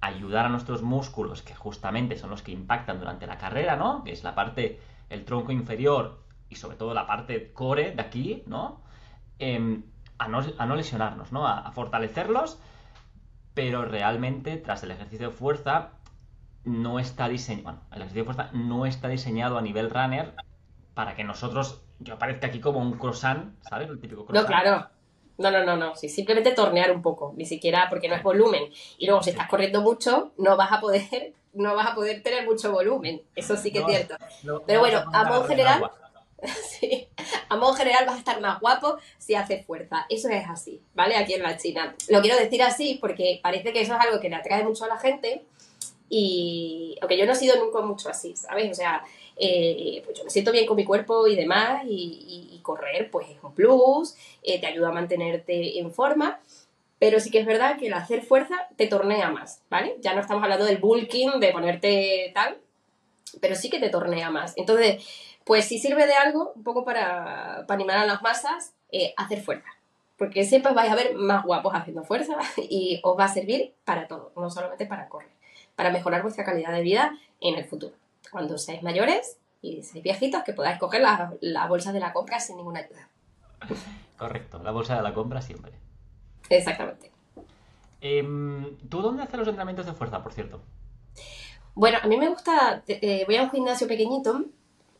[0.01, 4.03] ayudar a nuestros músculos, que justamente son los que impactan durante la carrera, ¿no?
[4.03, 6.19] Que es la parte, el tronco inferior
[6.49, 8.81] y sobre todo la parte core de aquí, ¿no?
[9.37, 9.83] Em,
[10.17, 11.47] a, no lesionarnos, ¿no?
[11.47, 12.59] a fortalecerlos,
[13.53, 15.91] pero realmente tras el ejercicio de fuerza
[16.63, 20.33] no está diseñado, bueno, el ejercicio de fuerza no está diseñado a nivel runner
[20.93, 23.89] para que nosotros, yo aparezca aquí como un croissant, ¿sabes?
[23.89, 24.49] El típico croissant.
[24.49, 24.87] No, claro.
[25.37, 25.95] No, no, no, no.
[25.95, 28.65] Sí, simplemente tornear un poco, ni siquiera porque no es volumen.
[28.97, 32.45] Y luego si estás corriendo mucho, no vas a poder, no vas a poder tener
[32.45, 33.23] mucho volumen.
[33.35, 34.15] Eso sí que es cierto.
[34.67, 35.89] Pero bueno, a modo general,
[36.69, 37.07] sí,
[37.49, 40.05] a modo general vas a estar más guapo si haces fuerza.
[40.09, 41.15] Eso es así, ¿vale?
[41.15, 41.95] Aquí en la China.
[42.09, 44.89] Lo quiero decir así porque parece que eso es algo que le atrae mucho a
[44.89, 45.45] la gente
[46.13, 48.69] y aunque yo no he sido nunca mucho así, ¿sabes?
[48.69, 49.01] O sea,
[49.37, 53.37] eh, pues yo me siento bien con mi cuerpo y demás, y, correr pues es
[53.41, 56.39] un plus, eh, te ayuda a mantenerte en forma,
[56.99, 59.95] pero sí que es verdad que el hacer fuerza te tornea más, ¿vale?
[60.01, 62.57] Ya no estamos hablando del bulking, de ponerte tal,
[63.39, 64.53] pero sí que te tornea más.
[64.57, 65.03] Entonces,
[65.43, 69.69] pues si sirve de algo, un poco para, animar a las masas, eh, hacer fuerza.
[70.17, 74.07] Porque siempre vais a ver más guapos haciendo fuerza y os va a servir para
[74.07, 75.40] todo, no solamente para correr
[75.81, 77.95] para mejorar vuestra calidad de vida en el futuro.
[78.31, 82.57] Cuando seáis mayores y seáis viejitos, que podáis coger la, bolsa de la compra sin
[82.57, 83.09] ninguna ayuda.
[84.15, 85.71] Correcto, la bolsa de la compra siempre.
[86.49, 87.09] Exactamente.
[87.99, 90.61] Em, ¿Tú dónde haces los entrenamientos de fuerza, por cierto?
[91.73, 94.45] Bueno, a mí me gusta, eh, voy a un gimnasio pequeñito,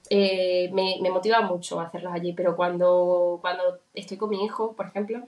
[0.10, 5.28] eh, me, motiva mucho hacerlos allí, pero cuando, cuando estoy con mi hijo, por ejemplo,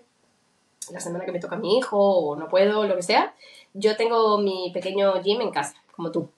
[0.92, 3.36] la semana que me toca a mi hijo o no puedo, lo que sea,
[3.73, 6.29] yo tengo mi pequeño gym en casa, como tú,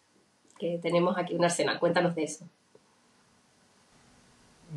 [0.57, 1.79] que tenemos aquí un arsenal.
[1.79, 2.45] Cuéntanos de eso.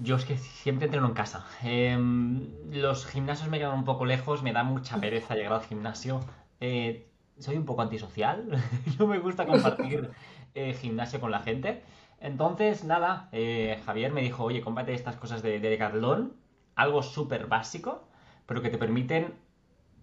[0.02, 1.46] Yo es que siempre entreno en casa.
[1.62, 6.20] Em, los gimnasios me quedan un poco lejos, me da mucha pereza llegar al gimnasio.
[6.60, 8.48] Eh, soy un poco antisocial,
[8.98, 10.10] no me gusta compartir
[10.54, 11.82] eh, gimnasio con la gente.
[12.20, 16.28] Entonces, nada, eh, Javier me dijo, oye, cómprate estas cosas de, de
[16.74, 18.08] algo súper básico,
[18.46, 19.34] pero que te permiten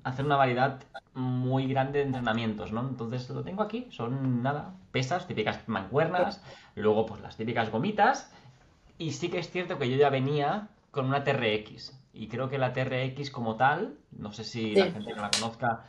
[0.05, 0.83] hacer una variedad
[1.15, 2.81] muy grande de entrenamientos, ¿no?
[2.81, 6.43] Entonces lo tengo aquí, son nada, pesas, típicas mancuernas,
[6.75, 8.31] luego pues las típicas gomitas,
[8.99, 12.59] y sí que es cierto que yo ya venía con una TRX, y creo que
[12.59, 15.85] la TRX como tal, no sé si la gente no la conozca,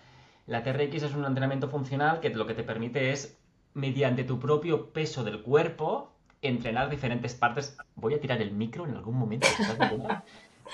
[0.46, 3.38] la TRX es un entrenamiento funcional que lo que te permite es,
[3.74, 7.76] mediante tu propio peso del cuerpo, entrenar diferentes partes.
[7.96, 9.46] Voy a tirar el micro en algún momento,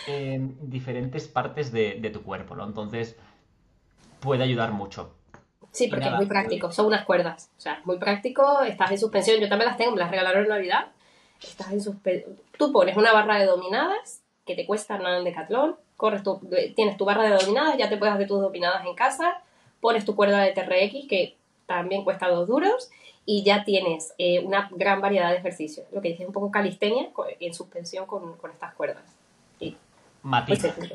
[0.07, 2.65] en diferentes partes de, de tu cuerpo, ¿no?
[2.65, 3.19] Entonces,
[4.23, 5.15] puede ayudar mucho.
[5.73, 7.51] Sí, porque es muy práctico, son unas cuerdas.
[7.57, 10.49] O sea, muy práctico, estás en suspensión, yo también las tengo, me las regalaron en
[10.51, 10.87] Navidad.
[11.43, 12.39] Estás en suspensión.
[12.59, 16.41] Tú pones una barra de dominadas que te cuesta nada en Decathlon, corres tu,
[16.75, 19.41] tienes tu barra de dominadas, ya te puedes hacer tus dominadas en casa,
[19.81, 22.91] pones tu cuerda de TRX que también cuesta dos duros
[23.25, 25.87] y ya tienes eh, una gran variedad de ejercicios.
[25.93, 27.09] Lo que dices un poco calistenia
[27.41, 29.05] en suspensión con, estas cuerdas.
[30.23, 30.61] matiz.
[30.61, 30.93] Pues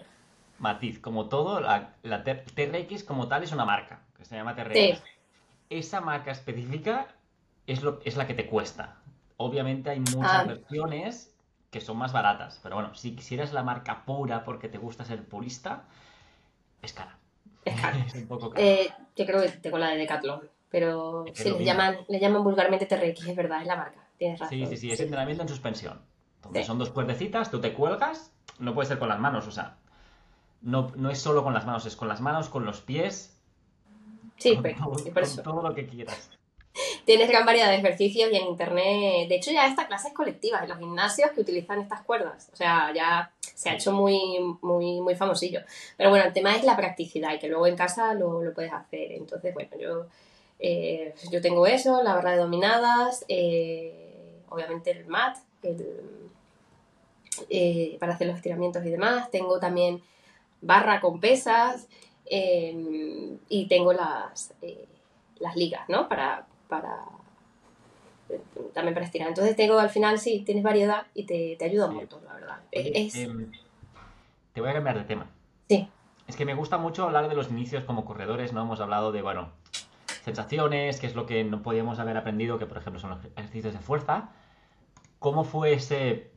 [0.59, 0.99] matiz.
[0.99, 5.01] Como todo, la, la TRX como tal es una marca que se llama TRX.
[5.69, 7.07] Esa marca específica
[7.65, 8.97] es, lo, es la que te cuesta.
[9.37, 10.43] Obviamente hay muchas ah.
[10.45, 11.33] versiones
[11.69, 15.25] que son más baratas, pero bueno, si quisieras la marca pura porque te gusta ser
[15.25, 15.83] purista,
[16.81, 17.17] es cara.
[17.65, 17.97] Es cara.
[18.05, 18.65] es un poco cara.
[18.65, 20.49] Eh, yo creo que tengo la de Decathlon.
[20.69, 24.05] Pero sí, le llaman, le llaman vulgarmente TRX, es verdad, es la marca.
[24.17, 24.57] Tienes razón.
[24.57, 26.01] Sí, sí, sí, es entrenamiento en suspensión.
[26.37, 29.77] Entonces son dos cuerdecitas, tú te cuelgas, no puede ser con las manos, o sea,
[30.61, 33.37] no, no es solo con las manos, es con las manos, con los pies.
[34.37, 35.41] Sí, con, pero, todo, por eso.
[35.41, 36.29] todo lo que quieras.
[37.05, 40.59] Tienes gran variedad de ejercicios y en internet, de hecho ya esta clase es colectiva
[40.59, 44.19] en los gimnasios que utilizan estas cuerdas, o sea, ya se ha hecho muy,
[44.61, 45.61] muy, muy famosillo.
[45.95, 48.71] Pero bueno, el tema es la practicidad y que luego en casa lo, lo puedes
[48.71, 49.13] hacer.
[49.13, 50.05] Entonces, bueno, yo
[50.59, 55.37] eh, yo tengo eso, la barra de dominadas, eh, obviamente el mat,
[57.49, 59.29] eh, para hacer los estiramientos y demás.
[59.29, 60.01] Tengo también
[60.61, 61.87] barra con pesas
[62.29, 64.53] y tengo las,
[65.39, 66.09] las ligas, ¿no?
[66.09, 67.05] Para, para,
[68.73, 69.29] también para estirar.
[69.29, 72.59] Entonces tengo al final, sí, tienes variedad y te, te ayuda un montón, la verdad.
[72.71, 73.51] Em,
[74.53, 75.27] te voy a cambiar de tema.
[75.69, 75.87] Sí.
[76.27, 78.61] Es que me gusta mucho hablar de los inicios como corredores, ¿no?
[78.61, 79.51] Hemos hablado de, bueno,
[80.23, 83.73] sensaciones, que es lo que no podíamos haber aprendido, que por ejemplo son los ejercicios
[83.73, 84.31] de fuerza.
[85.19, 86.31] ¿Cómo fue ese...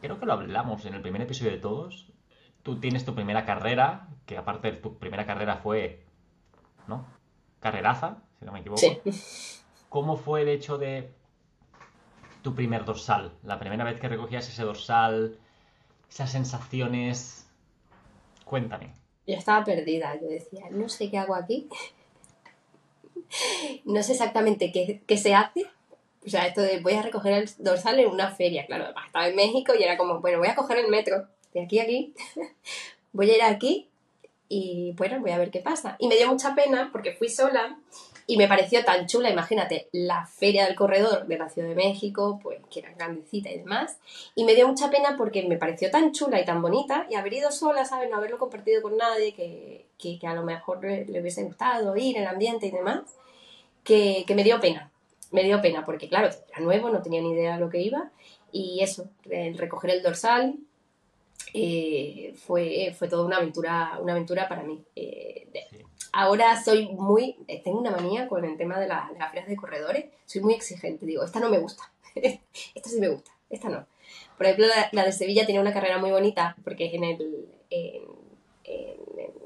[0.00, 2.07] Creo que lo hablamos en el primer episodio de todos.
[2.68, 6.04] Tú tienes tu primera carrera, que aparte tu primera carrera fue,
[6.86, 7.06] ¿no?
[7.60, 8.82] Carreraza, si no me equivoco.
[8.82, 9.00] Sí.
[9.88, 11.08] ¿Cómo fue el hecho de
[12.42, 13.32] tu primer dorsal?
[13.42, 15.38] La primera vez que recogías ese dorsal,
[16.10, 17.48] esas sensaciones...
[18.44, 18.92] Cuéntame.
[19.26, 21.70] Yo estaba perdida, yo decía, no sé qué hago aquí
[23.86, 25.64] no sé exactamente qué, se hace.
[26.26, 29.36] O sea, esto de voy a recoger el dorsal en una feria, claro, estaba en
[29.36, 31.26] México y era como, bueno, voy a coger el metro
[31.62, 32.14] aquí aquí,
[33.12, 33.88] voy a ir aquí
[34.48, 35.96] y bueno, voy a ver qué pasa.
[35.98, 37.78] Y me dio mucha pena porque fui sola
[38.26, 42.38] y me pareció tan chula, imagínate, la feria del corredor de la Ciudad de México,
[42.42, 43.98] pues que era grandecita y demás.
[44.34, 47.32] Y me dio mucha pena porque me pareció tan chula y tan bonita y haber
[47.32, 48.10] ido sola, ¿sabes?
[48.10, 52.26] No haberlo compartido con nadie, que, que, a lo mejor le, hubiese gustado ir, el
[52.26, 53.02] ambiente y demás
[53.88, 54.90] que, me dio pena.
[55.30, 58.10] Me dio pena porque, claro, era nuevo, no tenía ni idea de lo que iba.
[58.52, 60.56] Y eso, el recoger el dorsal
[61.54, 64.82] eh, fue, fue toda una aventura, una aventura para mí.
[64.96, 65.48] Eh,
[66.12, 70.06] ahora soy muy, eh, tengo una manía con el tema de, las ferias de corredores,
[70.26, 73.86] soy muy exigente, digo, esta no me gusta, esta sí me gusta, esta no.
[74.36, 78.02] Por ejemplo, la, de Sevilla tiene una carrera muy bonita porque es en el, en,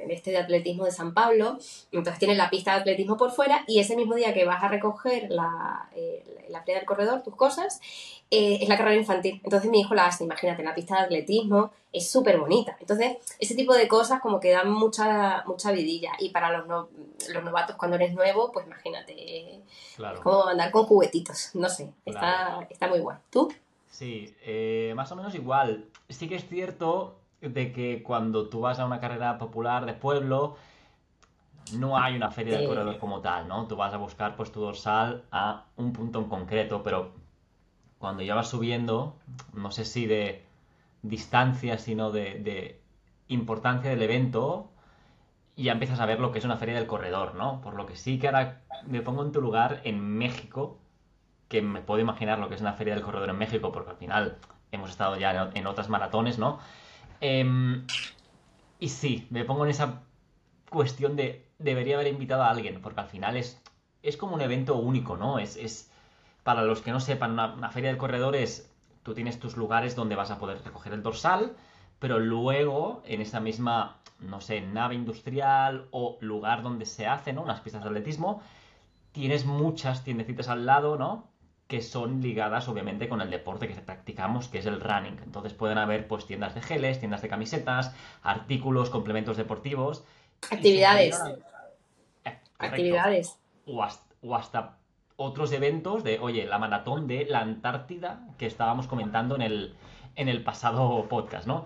[0.08, 1.58] este de atletismo de San Pablo,
[1.90, 4.68] entonces tiene la pista de atletismo por fuera y ese mismo día que vas a
[4.68, 7.80] recoger la, eh, la del corredor, tus cosas,
[8.30, 9.40] eh, es la carrera infantil.
[9.44, 12.76] Entonces mi hijo la hace, imagínate, la pista de atletismo es súper bonita.
[12.80, 16.12] Entonces, ese tipo de cosas como que dan mucha, mucha vidilla.
[16.18, 16.88] Y para los,
[17.32, 22.66] los novatos cuando eres nuevo, pues imagínate, es como andar con juguetitos, no sé, está,
[22.70, 23.18] está muy guay.
[23.30, 23.52] ¿Tú?
[23.90, 25.86] Sí, eh, más o menos igual.
[26.08, 30.56] Sí que es cierto de que cuando tú vas a una carrera popular de pueblo,
[31.74, 33.66] no hay una feria del corredor como tal, ¿no?
[33.66, 37.12] Tú vas a buscar pues tu dorsal a un punto en concreto, pero
[37.98, 39.16] cuando ya vas subiendo,
[39.52, 40.44] no sé si de
[41.02, 42.80] distancia, sino de,
[43.28, 44.70] importancia del evento,
[45.56, 47.60] ya empiezas a ver lo que es una feria del corredor, ¿no?
[47.60, 50.78] Por lo que sí que ahora me pongo en tu lugar en México,
[51.48, 53.96] que me puedo imaginar lo que es una feria del corredor en México, porque al
[53.96, 54.36] final
[54.70, 56.58] hemos estado ya en otras maratones, ¿no?
[57.22, 57.86] Em,
[58.80, 60.02] y sí, me pongo en esa
[60.68, 63.62] cuestión de debería haber invitado a alguien, porque al final es,
[64.02, 65.38] es como un evento único, ¿no?
[65.38, 65.88] Es, es
[66.42, 68.68] para los que no sepan, una, feria del corredor es,
[69.04, 71.54] tú tienes tus lugares donde vas a poder recoger el dorsal,
[72.00, 77.42] pero luego en esa misma, no sé, nave industrial o lugar donde se hace, ¿no?
[77.42, 78.42] Unas pistas de atletismo,
[79.12, 81.28] tienes muchas tiendecitas al lado, ¿no?
[81.72, 85.18] Que son ligadas obviamente con el deporte que practicamos, que es el running.
[85.24, 90.04] Entonces pueden haber pues tiendas de geles, tiendas de camisetas, artículos, complementos deportivos.
[90.50, 91.18] Actividades.
[92.26, 93.38] Eh, Actividades.
[93.64, 94.76] O hasta,
[95.16, 99.74] otros eventos de, oye, la maratón de la Antártida que estábamos comentando en el,
[100.14, 101.64] en el pasado podcast, ¿no?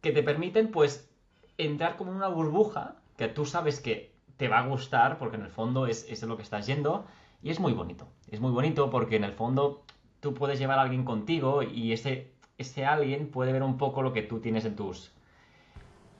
[0.00, 1.10] Que te permiten pues
[1.58, 4.11] entrar como en una burbuja que tú sabes que
[4.42, 7.04] te va a gustar porque en el fondo es, es lo que estás yendo
[7.44, 8.08] y es muy bonito.
[8.28, 9.84] Es muy bonito porque en el fondo
[10.18, 14.12] tú puedes llevar a alguien contigo y ese, ese alguien puede ver un poco lo
[14.12, 15.12] que tú tienes en tus.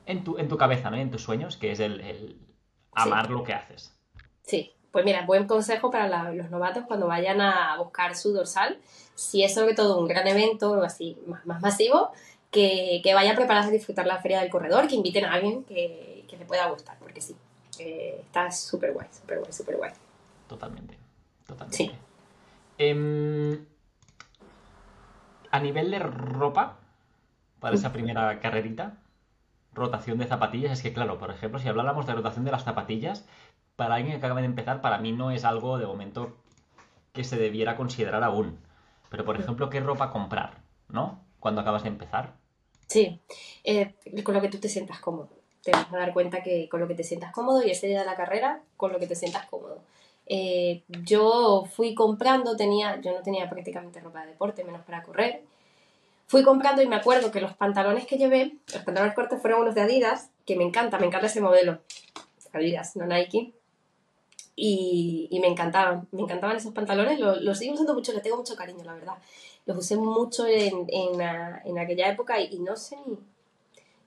[0.07, 0.99] en tu, en tu cabeza, ¿no?
[0.99, 2.39] En tus sueños, que es el,
[2.93, 3.93] amar lo que haces.
[4.43, 8.79] Sí, pues mira, buen consejo para los novatos cuando vayan a buscar su dorsal.
[9.17, 12.13] Si es sobre todo un gran evento o así más, masivo,
[12.53, 16.25] que, que vayan preparados a disfrutar la feria del corredor, que inviten a alguien que,
[16.29, 17.37] que le pueda gustar, porque sí,
[17.79, 19.93] eh, está súper guay, súper guay, súper guay.
[20.49, 20.99] Totalmente,
[21.47, 21.77] totalmente.
[21.77, 21.91] Sí.
[22.79, 23.65] Em,
[25.51, 26.79] a nivel de ropa,
[27.61, 28.99] para esa primera carrerita,
[29.73, 33.27] rotación de zapatillas, es que claro, por ejemplo, si habláramos de rotación de las zapatillas,
[33.77, 36.37] para alguien que acaba de empezar, para mí no es algo de momento
[37.13, 38.59] que se debiera considerar aún.
[39.11, 40.59] Pero, por ejemplo, ¿qué ropa comprar?
[40.89, 41.21] ¿No?
[41.41, 42.35] Cuando acabas de empezar.
[42.87, 43.21] Sí,
[43.65, 45.42] eh, con lo que tú te sientas cómodo.
[45.63, 48.01] Te vas a dar cuenta que con lo que te sientas cómodo y ese día
[48.01, 49.79] de la carrera, con lo que te sientas cómodo.
[50.27, 55.43] Eh, yo fui comprando, tenía, yo no tenía prácticamente ropa de deporte, menos para correr.
[56.27, 59.75] Fui comprando y me acuerdo que los pantalones que llevé, los pantalones cortos fueron unos
[59.75, 61.81] de Adidas, que me encanta, me encanta ese modelo.
[62.53, 63.55] Adidas, no Nike
[64.55, 68.85] y, me encantaban, me encantaban esos pantalones, los, sigo usando mucho, les tengo mucho cariño,
[68.85, 69.15] la verdad.
[69.65, 73.17] Los usé mucho en, en, aquella época y, no sé ni,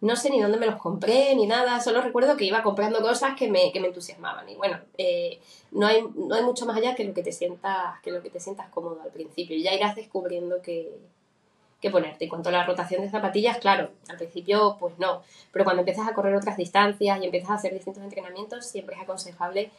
[0.06, 3.36] no sé ni dónde me los compré ni nada, solo recuerdo que iba comprando cosas
[3.36, 4.48] que me, que me entusiasmaban.
[4.48, 5.40] Y bueno, eh,
[5.72, 8.30] no, hay, no hay mucho más allá que lo que te sientas, que lo que
[8.30, 9.56] te sientas cómodo al principio.
[9.56, 10.92] Y ya irás descubriendo que,
[11.82, 12.26] que ponerte.
[12.26, 15.24] Y cuanto a la rotación de zapatillas, claro, al principio pues no.
[15.52, 19.02] Pero cuando empiezas a correr otras distancias y empiezas a hacer distintos entrenamientos, siempre es
[19.02, 19.72] aconsejable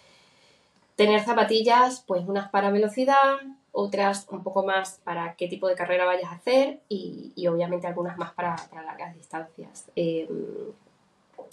[0.96, 3.36] tener zapatillas, pues unas para velocidad,
[3.78, 8.16] otras un poco más para qué tipo de carrera vayas a hacer y, obviamente algunas
[8.16, 9.90] más para, largas distancias.
[9.94, 10.72] Em,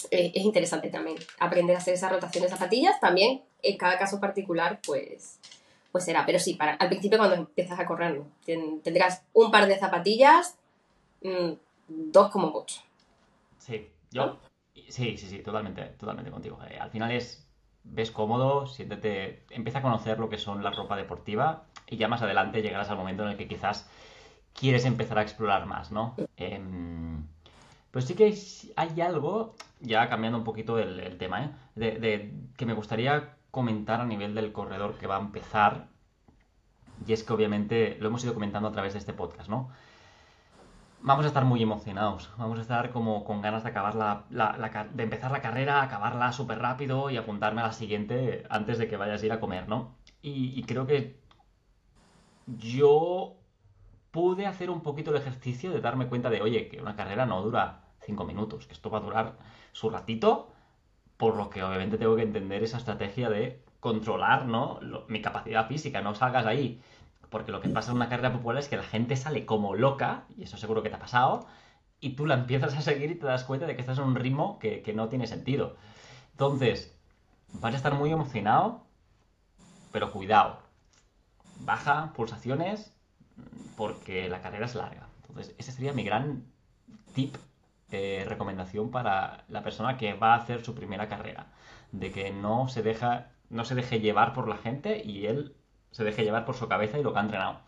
[0.10, 2.98] eh, es interesante también aprender a hacer esa rotación de zapatillas.
[3.02, 5.38] También en cada caso particular, pues,
[5.92, 6.26] pues será.
[6.26, 10.56] Pero sí, para, al principio cuando empiezas a correr, tendrás un par de zapatillas,
[11.24, 11.52] mm,
[11.90, 12.82] dos como mucho.
[13.58, 14.40] Sí, yo.
[14.88, 16.58] Sí, sí, sí, totalmente, totalmente contigo.
[16.70, 17.46] Eh, al final es
[17.84, 22.22] ves cómodo, siéntete, empieza a conocer lo que son la ropa deportiva y ya más
[22.22, 23.90] adelante llegarás al momento en el que quizás
[24.54, 26.16] quieres empezar a explorar más, ¿no?
[26.38, 27.26] Em,
[27.92, 28.36] pues sí que
[28.76, 31.50] hay algo, ya cambiando un poquito el, tema, ¿eh?
[31.76, 35.88] de, que me gustaría comentar a nivel del corredor que va a empezar,
[37.06, 39.70] y es que obviamente lo hemos ido comentando a través de este podcast, ¿no?
[41.04, 42.32] Vamos a estar muy emocionados.
[42.38, 44.26] Vamos a estar como con ganas de acabar la,
[44.94, 48.98] de empezar la carrera, acabarla súper rápido y apuntarme a la siguiente antes de que
[48.98, 49.98] vayas a ir a comer, ¿no?
[50.22, 51.20] Y, creo que
[52.48, 53.36] yo
[54.12, 57.42] pude hacer un poquito el ejercicio de darme cuenta de, oye, que una carrera no
[57.42, 59.38] dura cinco minutos, que esto va a durar
[59.74, 60.54] su ratito,
[61.18, 64.80] por lo que obviamente tengo que entender esa estrategia de controlar, ¿no?
[65.10, 66.82] mi capacidad física, no salgas ahí
[67.34, 70.26] porque lo que pasa en una carrera popular es que la gente sale como loca,
[70.38, 71.48] y eso seguro que te ha pasado,
[72.00, 74.14] y tú la empiezas a seguir y te das cuenta de que estás en un
[74.14, 75.76] ritmo que, no tiene sentido.
[76.34, 76.96] Entonces,
[77.54, 78.86] vas a estar muy emocionado,
[79.92, 80.60] pero cuidado.
[81.62, 82.96] Baja pulsaciones
[83.78, 85.08] porque la carrera es larga.
[85.28, 86.46] Entonces, ese sería mi gran
[87.16, 87.36] tip,
[87.90, 91.48] eh, recomendación para la persona que va a hacer su primera carrera.
[91.92, 95.56] De que no se deja, no se deje llevar por la gente y él
[95.94, 97.60] se deje llevar por su cabeza y lo que ha entrenado.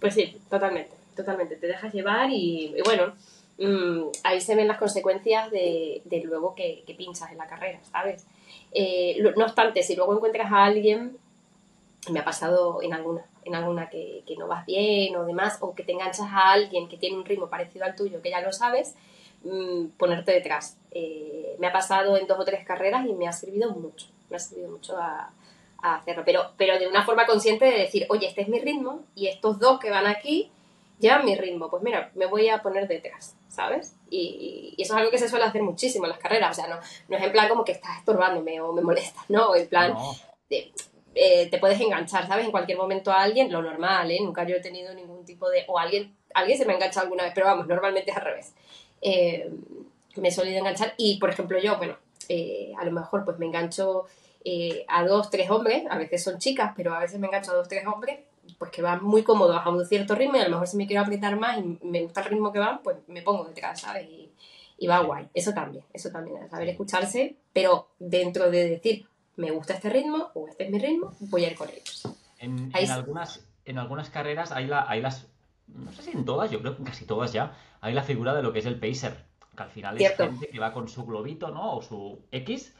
[0.00, 1.56] Pues sí, totalmente, totalmente.
[1.56, 3.12] Te dejas llevar y, bueno,
[3.58, 8.26] mm, ahí se ven las consecuencias de, luego que, pinchas en la carrera, ¿sabes?
[8.72, 11.18] Eh, no obstante, si luego encuentras a alguien,
[12.08, 15.82] me ha pasado en alguna, en alguna que, no vas bien o demás, o que
[15.82, 18.94] te enganchas a alguien que tiene un ritmo parecido al tuyo, que ya lo sabes,
[19.44, 20.78] mm, ponerte detrás.
[20.92, 24.36] Eh, me ha pasado en dos o tres carreras y me ha servido mucho, me
[24.36, 25.30] ha servido mucho a,
[25.82, 29.04] a hacerlo, pero, pero de una forma consciente de decir, oye, este es mi ritmo
[29.14, 30.50] y estos dos que van aquí
[30.98, 33.96] llevan mi ritmo, pues mira, me voy a poner detrás, ¿sabes?
[34.10, 36.80] Y, eso es algo que se suele hacer muchísimo en las carreras, o sea, no,
[37.08, 39.94] no es en plan como que estás estorbándome o me molestas, no, en plan,
[41.14, 42.44] eh, te puedes enganchar, ¿sabes?
[42.44, 44.18] En cualquier momento a alguien, lo normal, ¿eh?
[44.20, 47.24] Nunca yo he tenido ningún tipo de, o alguien, alguien se me ha enganchado alguna
[47.24, 48.54] vez, pero vamos, normalmente es al revés.
[49.00, 49.50] Eh,
[50.16, 51.96] me he solido enganchar y, por ejemplo, yo, bueno,
[52.28, 54.06] eh, a lo mejor pues me engancho
[54.44, 57.56] eh, a dos, tres hombres, a veces son chicas, pero a veces me engancho a
[57.56, 58.20] dos, tres hombres,
[58.58, 60.86] pues que van muy cómodos a un cierto ritmo y a lo mejor si me
[60.86, 64.08] quiero apretar más y me gusta el ritmo que van, pues me pongo detrás, ¿sabes?
[64.08, 65.28] Y, va guay.
[65.34, 70.48] Eso también, eso también, saber escucharse, pero dentro de decir, me gusta este ritmo o
[70.48, 72.08] este es mi ritmo, voy a ir con ellos.
[72.38, 75.26] En, algunas, en algunas carreras hay, la, hay las,
[75.68, 78.42] no sé si en todas, yo creo que casi todas ya, hay la figura de
[78.42, 79.22] lo que es el pacer,
[79.54, 81.76] que al final es gente que va con su globito, ¿no?
[81.76, 82.74] O su X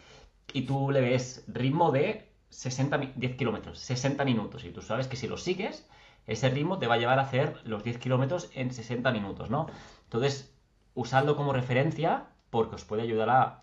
[0.52, 4.64] y tú le ves ritmo de 60, 10 kilómetros, 60 minutos.
[4.64, 5.86] Y tú sabes que si lo sigues,
[6.26, 9.66] ese ritmo te va a llevar a hacer los 10 kilómetros en 60 minutos, ¿no?
[10.04, 10.52] Entonces,
[10.94, 13.62] usadlo como referencia porque os puede ayudar a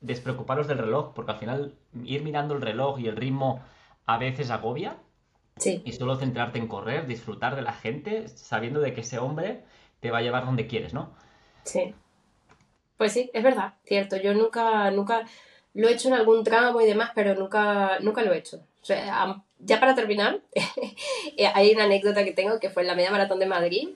[0.00, 1.74] despreocuparos del reloj, porque al final
[2.04, 3.62] ir mirando el reloj y el ritmo
[4.06, 4.96] a veces agobia.
[5.58, 5.82] Sí.
[5.84, 9.64] Y solo centrarte en correr, disfrutar de la gente, sabiendo de que ese hombre
[10.00, 11.10] te va a llevar donde quieres, ¿no?
[11.64, 11.94] Sí.
[12.96, 14.16] Pues sí, es verdad, cierto.
[14.16, 15.24] Yo nunca, nunca
[15.74, 18.58] lo he hecho en algún tramo y demás, pero nunca, nunca lo he hecho.
[18.82, 20.40] O sea, ya para terminar,
[21.36, 23.90] eh, hay una anécdota que tengo que fue en la media maratón de Madrid,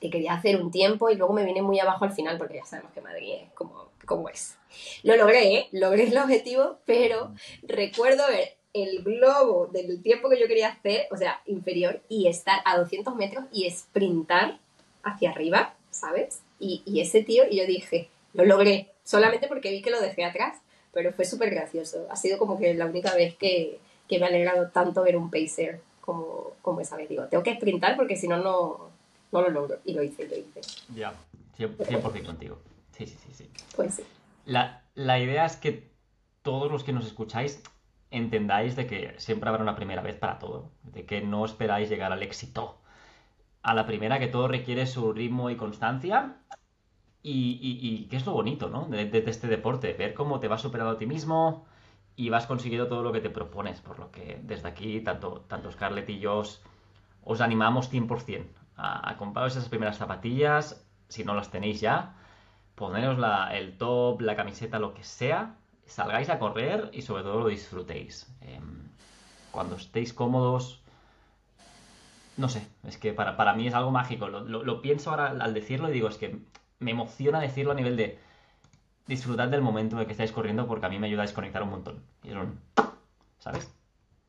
[0.00, 2.64] que quería hacer un tiempo y luego me vine muy abajo al final, porque ya
[2.64, 4.56] sabemos que Madrid es como, como es.
[5.02, 5.68] Lo logré, ¿eh?
[5.72, 11.16] logré el objetivo, pero recuerdo ver el globo del tiempo que yo quería hacer, o
[11.16, 14.58] sea, inferior, y estar a 200 metros y sprintar
[15.02, 16.42] hacia arriba, ¿sabes?
[16.60, 20.22] Y, y ese tío, y yo dije, lo logré, solamente porque vi que lo dejé
[20.22, 20.58] atrás,
[20.92, 22.06] pero fue súper gracioso.
[22.10, 25.30] Ha sido como que la única vez que, que me ha alegrado tanto ver un
[25.30, 27.08] pacer como, como esa vez.
[27.08, 28.90] Digo, tengo que sprintar porque si no, no
[29.32, 29.78] lo logro.
[29.86, 30.60] Y lo hice, lo hice.
[30.94, 31.14] Ya,
[31.56, 32.58] 100%, contigo.
[32.98, 33.50] Sí, sí, sí, sí.
[33.74, 34.02] Pues sí.
[34.44, 35.88] La, la idea es que
[36.42, 37.62] todos los que nos escucháis
[38.10, 42.12] entendáis de que siempre habrá una primera vez para todo, de que no esperáis llegar
[42.12, 42.76] al éxito
[43.62, 46.36] a la primera, que todo requiere su ritmo y constancia.
[47.22, 48.86] Y, y, que es lo bonito, ¿no?
[48.86, 51.66] De, este deporte, ver cómo te vas superando a ti mismo
[52.16, 53.80] y vas consiguiendo todo lo que te propones.
[53.80, 56.42] Por lo que desde aquí, tanto, tanto Scarlett y yo
[57.24, 58.46] os, animamos 100%
[58.76, 62.14] a, a compraros esas primeras zapatillas, si no las tenéis ya,
[62.78, 63.18] poneros
[63.52, 68.32] el top, la camiseta, lo que sea, salgáis a correr y sobre todo lo disfrutéis.
[68.40, 68.88] Em,
[69.50, 70.80] cuando estéis cómodos,
[72.36, 74.28] no sé, es que para, para mí es algo mágico.
[74.28, 76.38] Lo, pienso ahora al decirlo y digo, es que
[76.78, 78.18] me emociona decirlo a nivel de
[79.06, 81.70] disfrutar del momento de que estáis corriendo porque a mí me ayuda a desconectar un
[81.70, 82.02] montón.
[82.22, 82.60] Y es un...
[83.38, 83.72] ¿Sabes?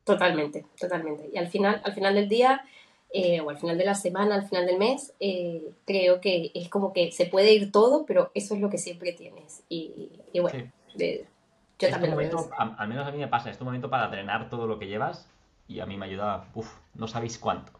[0.04, 1.30] Totalmente, totalmente.
[1.32, 2.64] Y al final, al final del día,
[3.12, 6.68] eh, o al final de la semana, al final del mes, eh, creo que es
[6.68, 9.62] como que se puede ir todo, pero eso es lo que siempre tienes.
[9.68, 14.08] Y, bueno, yo también momento, Al menos a mí me pasa, es tu momento para
[14.08, 15.28] drenar todo lo que llevas
[15.68, 17.72] y a mí me ayuda, uff, no sabéis cuánto.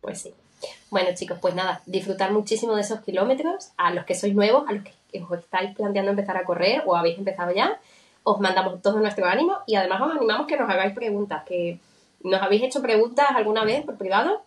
[0.00, 0.34] Pues sí.
[0.90, 3.70] Bueno, chicos, pues nada, disfrutar muchísimo de esos kilómetros.
[3.76, 6.96] A los que sois nuevos, a los que os estáis planteando empezar a correr o
[6.96, 7.80] habéis empezado ya,
[8.22, 11.78] os mandamos todo nuestro ánimo y además os animamos que nos hagáis preguntas, que
[12.22, 14.42] nos habéis hecho preguntas alguna vez por privado,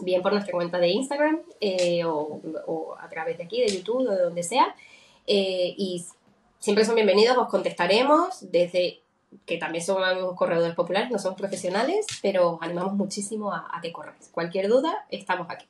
[0.00, 4.10] bien por nuestra cuenta de Instagram eh, o, a través de aquí, de YouTube o
[4.10, 4.74] de donde sea.
[5.26, 6.04] Eh, y
[6.58, 9.00] siempre son bienvenidos, os contestaremos desde
[9.44, 14.28] que también somos corredores populares, no somos profesionales, pero os animamos muchísimo a, que corráis.
[14.32, 15.66] Cualquier duda, estamos aquí.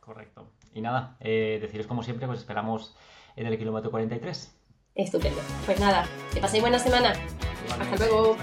[0.00, 0.46] Correcto.
[0.74, 2.94] Y nada, eh, deciros como siempre, pues esperamos
[3.36, 4.54] en el kilómetro 43.
[4.94, 5.40] Estupendo.
[5.64, 7.12] Pues nada, que paséis buena semana.
[7.78, 8.36] Hasta luego.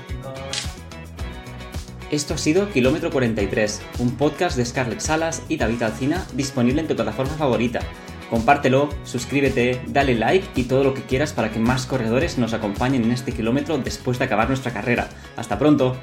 [2.12, 6.88] Esto ha sido Kilómetro 43, un podcast de Scarlett Salas y David Alcina disponible en
[6.88, 7.80] tu plataforma favorita
[8.30, 13.04] Compártelo, suscríbete, dale like y todo lo que quieras para que más corredores nos acompañen
[13.04, 15.10] en este kilómetro después de acabar nuestra carrera.
[15.38, 15.96] ¡Hasta pronto!